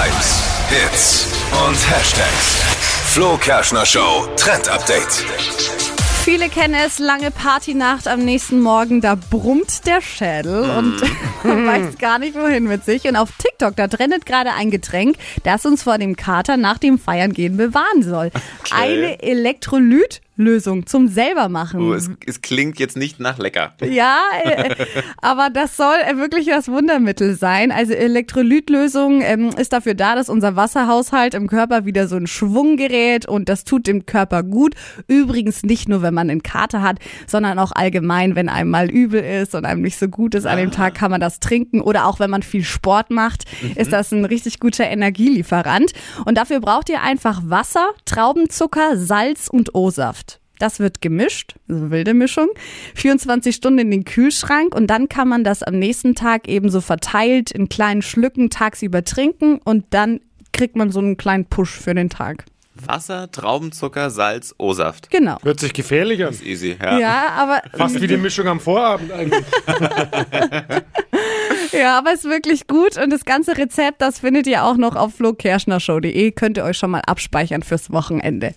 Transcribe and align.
Hypes, 0.00 0.42
Hits 0.70 1.28
und 1.68 1.76
Hashtags. 1.90 2.62
Flo 3.12 3.36
Kerschner 3.36 3.84
Show 3.84 4.26
Trend 4.34 4.66
Update. 4.66 5.12
Viele 6.24 6.48
kennen 6.48 6.72
es, 6.72 6.98
lange 6.98 7.30
Partynacht 7.30 8.08
am 8.08 8.20
nächsten 8.24 8.62
Morgen, 8.62 9.02
da 9.02 9.14
brummt 9.14 9.86
der 9.86 10.00
Schädel 10.00 10.62
und 10.70 11.02
man 11.44 11.66
weiß 11.66 11.98
gar 11.98 12.18
nicht 12.18 12.34
wohin 12.34 12.64
mit 12.64 12.82
sich. 12.82 13.04
Und 13.04 13.16
auf 13.16 13.30
TikTok, 13.36 13.76
da 13.76 13.88
trendet 13.88 14.24
gerade 14.24 14.54
ein 14.54 14.70
Getränk, 14.70 15.16
das 15.42 15.66
uns 15.66 15.82
vor 15.82 15.98
dem 15.98 16.16
Kater 16.16 16.56
nach 16.56 16.78
dem 16.78 16.98
Feiern 16.98 17.34
gehen 17.34 17.58
bewahren 17.58 18.02
soll. 18.02 18.30
Eine 18.70 19.22
Elektrolytlösung 20.40 20.86
zum 20.86 21.08
selbermachen. 21.08 21.80
Oh, 21.80 21.92
es, 21.92 22.10
es 22.26 22.40
klingt 22.40 22.78
jetzt 22.78 22.96
nicht 22.96 23.20
nach 23.20 23.38
lecker. 23.38 23.74
Ja, 23.82 24.18
äh, 24.44 24.74
aber 25.18 25.50
das 25.50 25.76
soll 25.76 25.96
äh, 26.06 26.16
wirklich 26.16 26.46
das 26.46 26.68
Wundermittel 26.68 27.36
sein. 27.36 27.70
Also 27.70 27.92
Elektrolytlösung 27.92 29.20
ähm, 29.22 29.50
ist 29.56 29.72
dafür 29.72 29.94
da, 29.94 30.14
dass 30.14 30.28
unser 30.28 30.56
Wasserhaushalt 30.56 31.34
im 31.34 31.46
Körper 31.46 31.84
wieder 31.84 32.08
so 32.08 32.16
in 32.16 32.26
Schwung 32.26 32.76
gerät 32.76 33.26
und 33.26 33.48
das 33.48 33.64
tut 33.64 33.86
dem 33.86 34.06
Körper 34.06 34.42
gut. 34.42 34.74
Übrigens 35.06 35.62
nicht 35.62 35.88
nur, 35.88 36.02
wenn 36.02 36.14
man 36.14 36.30
einen 36.30 36.42
Kater 36.42 36.82
hat, 36.82 36.98
sondern 37.26 37.58
auch 37.58 37.72
allgemein, 37.72 38.34
wenn 38.34 38.48
einem 38.48 38.70
mal 38.70 38.90
übel 38.90 39.22
ist 39.22 39.54
und 39.54 39.64
einem 39.64 39.82
nicht 39.82 39.98
so 39.98 40.08
gut 40.08 40.34
ist 40.34 40.46
an 40.46 40.58
dem 40.58 40.70
Tag, 40.70 40.94
kann 40.94 41.10
man 41.10 41.20
das 41.20 41.40
trinken. 41.40 41.80
Oder 41.80 42.06
auch 42.06 42.20
wenn 42.20 42.30
man 42.30 42.42
viel 42.42 42.64
Sport 42.64 43.10
macht, 43.10 43.44
ist 43.76 43.92
das 43.92 44.12
ein 44.12 44.24
richtig 44.24 44.60
guter 44.60 44.84
Energielieferant. 44.84 45.92
Und 46.24 46.38
dafür 46.38 46.60
braucht 46.60 46.88
ihr 46.88 47.02
einfach 47.02 47.42
Wasser, 47.44 47.88
Traubenzucker, 48.04 48.96
Salz 48.96 49.48
und 49.48 49.74
O-Saft. 49.74 50.29
Das 50.60 50.78
wird 50.78 51.00
gemischt, 51.00 51.54
also 51.68 51.90
wilde 51.90 52.14
Mischung, 52.14 52.48
24 52.94 53.56
Stunden 53.56 53.80
in 53.80 53.90
den 53.90 54.04
Kühlschrank 54.04 54.74
und 54.74 54.88
dann 54.88 55.08
kann 55.08 55.26
man 55.26 55.42
das 55.42 55.62
am 55.62 55.78
nächsten 55.78 56.14
Tag 56.14 56.48
eben 56.48 56.70
so 56.70 56.80
verteilt 56.80 57.50
in 57.50 57.68
kleinen 57.68 58.02
Schlücken 58.02 58.50
tagsüber 58.50 59.02
trinken 59.02 59.58
und 59.64 59.86
dann 59.90 60.20
kriegt 60.52 60.76
man 60.76 60.90
so 60.90 61.00
einen 61.00 61.16
kleinen 61.16 61.46
Push 61.46 61.70
für 61.70 61.94
den 61.94 62.10
Tag. 62.10 62.44
Wasser, 62.86 63.30
Traubenzucker, 63.30 64.10
Salz, 64.10 64.54
O-Saft. 64.58 65.10
Genau. 65.10 65.38
Hört 65.42 65.60
sich 65.60 65.72
gefährlich 65.72 66.24
an. 66.24 66.30
Ist 66.30 66.44
easy, 66.44 66.76
ja. 66.80 66.98
Ja, 66.98 67.28
aber 67.36 67.62
Fast 67.76 68.00
wie 68.00 68.06
die 68.06 68.16
Mischung 68.16 68.46
am 68.46 68.60
Vorabend 68.60 69.12
eigentlich. 69.12 69.44
ja, 71.72 71.98
aber 71.98 72.12
ist 72.12 72.24
wirklich 72.24 72.66
gut 72.66 72.96
und 72.96 73.10
das 73.10 73.24
ganze 73.24 73.56
Rezept, 73.56 74.00
das 74.00 74.20
findet 74.20 74.46
ihr 74.46 74.64
auch 74.64 74.76
noch 74.76 74.96
auf 74.96 75.14
flokerschnershow.de, 75.14 76.32
könnt 76.32 76.56
ihr 76.56 76.64
euch 76.64 76.78
schon 76.78 76.90
mal 76.90 77.00
abspeichern 77.00 77.62
fürs 77.62 77.90
Wochenende. 77.90 78.48